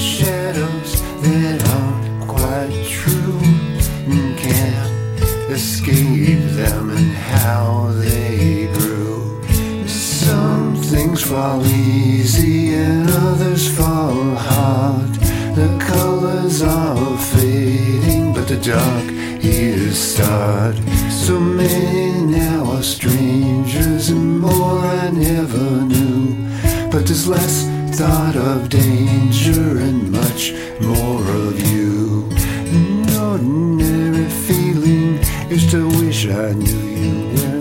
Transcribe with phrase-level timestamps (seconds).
[0.00, 3.38] shadows that aren't quite true
[4.08, 9.44] and can't escape them and how they grew.
[9.86, 15.12] Some things fall easy and others fall hard.
[15.54, 19.04] The colors are fading, but the dark
[19.44, 20.76] is starred.
[21.10, 26.49] So many now are strangers and more I never knew.
[26.90, 32.28] But there's less thought of danger and much more of you.
[32.32, 35.18] An ordinary feeling
[35.50, 37.59] is to wish I knew you when.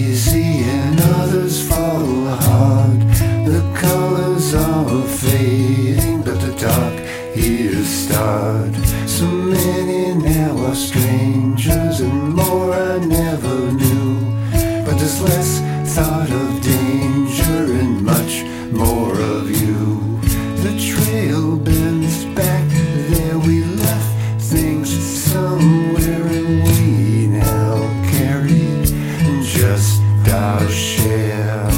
[0.00, 3.00] Easy and others fall hard.
[3.50, 6.96] The colors are fading, but the dark
[7.36, 8.74] years start.
[9.06, 11.79] So many now are strangers,
[29.60, 30.00] just
[30.32, 31.69] our share.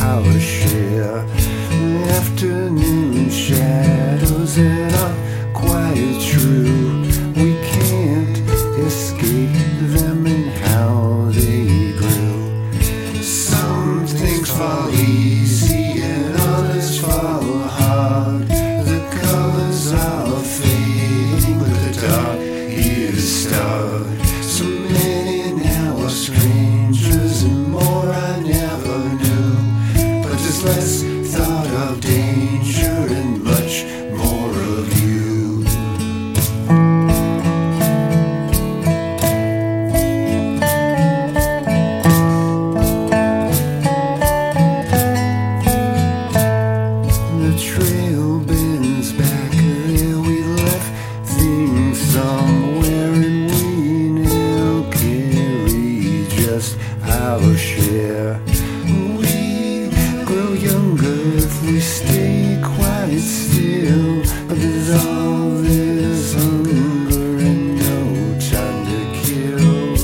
[0.00, 1.39] Our share.
[56.50, 58.40] just our share.
[59.20, 59.88] We
[60.24, 68.00] grow younger if we stay quiet still, but there's all this hunger and no
[68.50, 69.94] time to kill.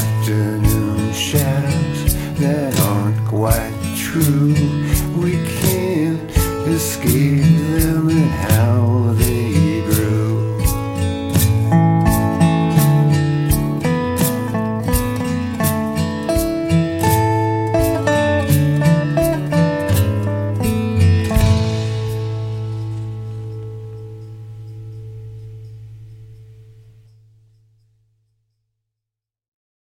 [0.00, 4.54] Afternoon shadows that aren't quite true,
[5.20, 6.30] we can't
[6.68, 7.35] escape.